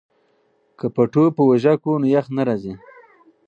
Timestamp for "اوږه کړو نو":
1.47-2.07